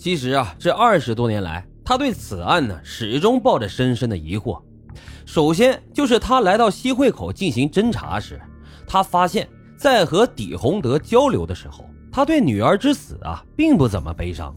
[0.00, 4.58] 其实啊，这二十多年来，他对此案呢始终抱着深深的疑惑。
[5.26, 8.40] 首先就是他来到西汇口进行侦查时，
[8.86, 14.56] 他发现，在和底洪德交流的时候，他对女儿之死啊并不怎么悲伤。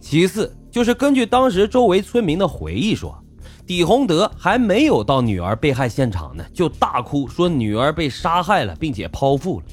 [0.00, 3.22] 其次就是根据当时周围村民的回忆说，
[3.66, 9.66] 底洪德还没有到女儿被害现场呢，就大哭说女儿被杀害了，并且剖腹了。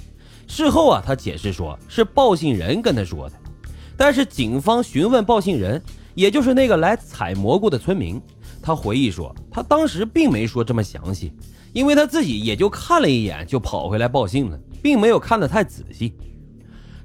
[0.47, 3.35] 事后啊，他解释说是报信人跟他说的，
[4.03, 5.79] 但是警方询问报信人，
[6.15, 8.19] 也就是那个来采蘑菇的村民。
[8.59, 11.31] 他回忆说，他当时并没说这么详细，
[11.71, 16.15] 因为他自己也就看了一眼就跑回来报信了，并没有看得太仔细。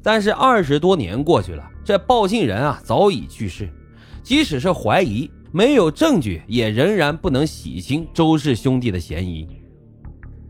[0.02, 3.68] 但是二十多年过去了，这报信人啊早已去世，
[4.23, 9.46] 即使是怀疑，没有证据，也仍然不能洗清周氏兄弟的嫌疑。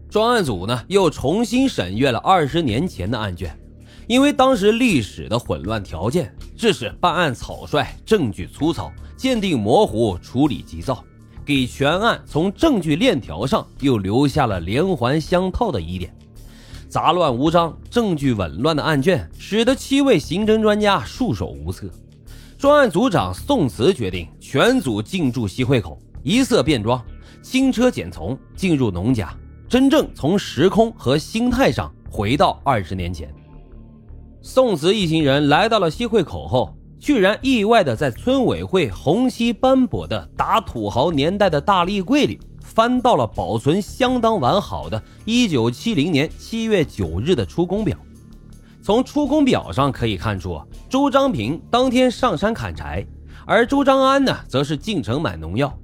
[0.09, 3.59] 专案组呢又重新审阅了二十年前的案卷，
[4.07, 8.93] 因为当时历史的混乱条件，致使办案草率，证据粗糙。
[9.17, 11.03] 鉴定模糊，处理急躁，
[11.43, 16.15] 给全案从证据链条上又留下了连环相套的疑点。
[16.87, 21.89] 杂乱无章、证据紊乱的案卷，使得七位刑侦专家束手无策。
[22.59, 27.03] 专案组长宋慈决定全组进驻西汇口，一色便装，
[27.43, 29.35] 轻车简从进入农家，
[29.67, 33.35] 真正从时空和心态上回到二十年前。
[34.49, 36.73] 宋慈一行人来到了西会口后。
[37.01, 47.99] 居然意外的在村委会红漆斑驳的打土豪年代的大立柜里，翻到了保存相当完好的1970年7月9日的出工表。
[48.81, 53.05] 从出工表上可以看出，周章平当天上山砍柴，
[53.45, 55.77] 而周章安呢，则是进城买农药。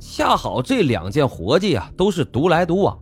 [0.00, 2.98] 恰好这两件活计啊，都是独来独往。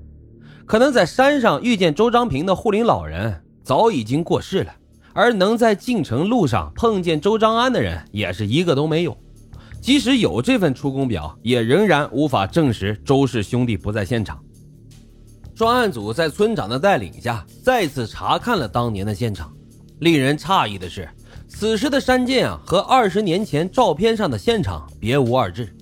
[0.67, 4.73] 可能在山上遇见周章平的护林老人早已经过世了。
[5.17, 9.17] 而能在进城路上碰见周章安的人，也是一个都没有。
[9.81, 14.39] 即使有这份出工表，也仍然无法证实周氏兄弟不在现场。
[15.55, 19.51] 专案组在村长的带领下，再次查看了当年的现场。
[20.01, 21.09] 令人诧异的是，
[21.49, 25.75] 此时的山涧啊，和二十年前照片上的现场别无二致，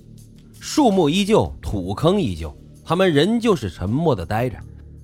[0.61, 4.57] 树木依旧，土坑依旧，他们仍旧是沉默的待着，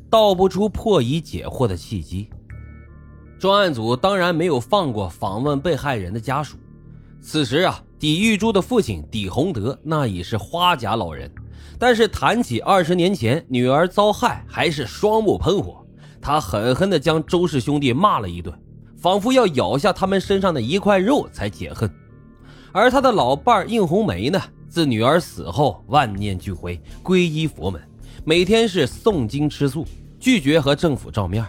[0.08, 2.30] 道不出破疑解惑的契机。
[3.40, 6.58] 专案组当然没有放过访问被害人的家属。
[7.22, 11.32] 此时啊，底玉珠的父亲底洪德那已是花甲老人，
[11.78, 15.82] 但是谈起二十年前女儿遭害，还是双目喷火。
[16.20, 18.54] 他狠狠地将周氏兄弟骂了一顿，
[18.98, 21.90] 仿佛要咬下他们身上的一块肉才解恨。
[22.72, 27.80] 而他的老伴应红梅呢，自女儿死后万念俱灰，皈依佛门，
[28.22, 29.86] 每天是诵经吃素，
[30.18, 31.42] 拒绝和政府照面。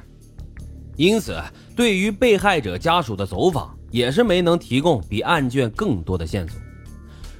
[0.97, 1.41] 因此，
[1.81, 6.62] 对于被害者家属的走访，也是没能提供比案卷更多的线索。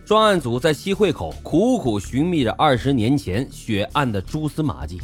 [0.04, 5.00] 专案组在西汇口苦苦寻觅着二十年前血案的蛛丝马迹，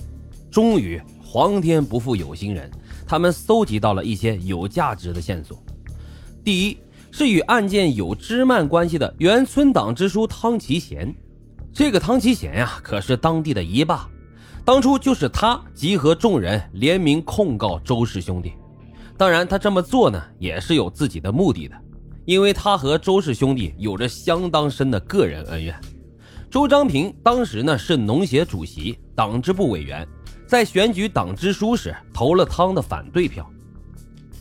[0.50, 2.68] 终于，皇天不负有心人，
[3.06, 5.56] 他们搜集到了一些有价值的线索。
[6.44, 6.78] 第一，
[7.12, 11.14] 是与案件有枝蔓关系的原村党支书汤其贤。
[11.72, 14.10] 这个汤其贤呀，可是当地的一霸。
[14.66, 18.54] 当初就是他集合众人联名控告周氏兄弟，
[19.18, 21.76] 当然他这么做呢也是有自己的目的的，
[22.24, 25.76] 因为他和周氏兄弟有着相当深的个人恩怨。
[26.52, 30.08] 周章平当时呢是农协主席、党支部委员，
[30.46, 33.50] 在选举党支书时投了汤的反对票，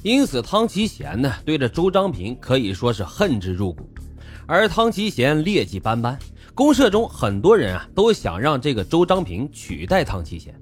[0.03, 3.89] 因此汤其贤呢对着周章平可以说是恨之入骨，
[4.47, 6.19] 而汤其贤劣迹斑斑。
[6.55, 10.55] 公社中很多人啊都想让这个周章平取代汤其贤，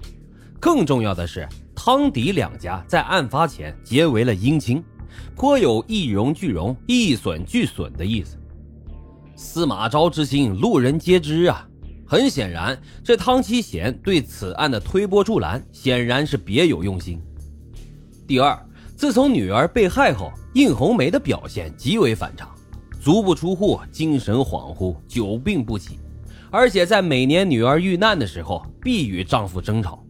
[0.59, 4.83] 更重要的是汤底两家在案发前结为了姻亲，
[5.35, 8.37] 颇有一荣俱荣、一损俱损的意思。
[9.35, 11.67] 司马昭之心，路人皆知啊。
[12.07, 17.19] 很显然，这汤其贤对此案的推波助澜，显然是别有用心。
[18.27, 18.57] 第二，
[18.95, 22.47] 自从女儿被害后，应红梅的表现极为反常。
[23.01, 25.99] 足不出户，精神恍惚，久病不起，
[26.51, 30.04] 而且在每年女儿遇难的时候，必与丈夫争吵。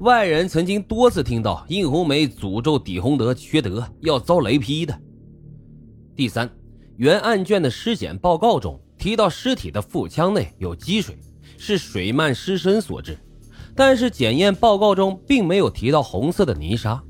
[0.00, 4.98] 外人曾经多次听到应红梅诅咒底洪德缺德，要遭雷劈的。
[6.14, 6.50] 第三，
[6.96, 11.16] 原案卷的尸检报告中提到尸体的腹腔内有积水，
[11.56, 13.18] 是水漫尸身所致，
[13.74, 17.02] 但是检验报告中并没有提到红色的泥沙。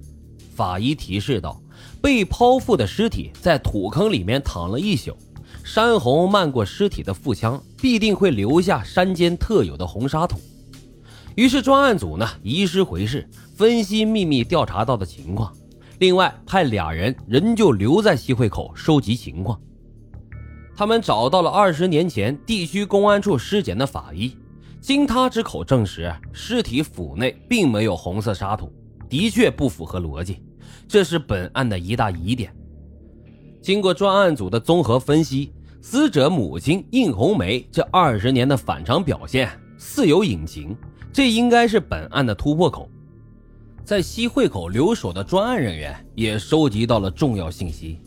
[0.55, 1.61] 法医提示道。
[2.01, 5.17] 被剖腹的尸体在土坑里面躺了一宿，
[5.65, 10.39] 山洪漫过尸体的腹腔，必定会留下山间特有的红沙土。
[11.37, 15.53] 于是专案组呢移师回市，分析秘密调查到的情况，
[15.99, 19.61] 另外派俩人仍旧留在西汇口收集情况。
[20.75, 24.35] 他们找到了二十年前地区公安处尸检的法医，
[24.81, 28.73] 经他之口证实，尸体腹内并没有红色沙土，
[29.07, 30.41] 的确不符合逻辑，
[30.89, 32.51] 这是本案的一大疑点。
[33.61, 35.53] 经过专案组的综合分析，
[35.83, 40.75] 死者母亲应红梅这二十年的反常表现似有隐情，
[41.17, 42.91] 这应该是本案的突破口。
[43.87, 47.99] 在西汇口留守的专案人员也收集到了重要信息，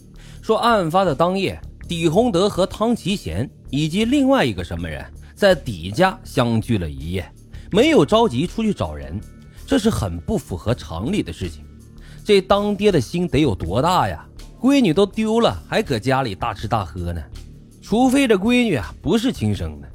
[0.44, 1.60] 说案发的当夜。
[1.88, 5.04] 李洪德和汤其贤以及另外一个什么人
[5.34, 7.28] 在底家相聚了一夜，
[7.72, 9.20] 没有着急出去找人，
[9.66, 11.66] 这是很不符合常理的事情。
[12.24, 14.24] 这当爹的心得有多大呀？
[14.62, 17.20] 闺女都丢了，还搁家里大吃大喝呢？
[17.82, 19.90] 除非这闺女啊不是亲生的。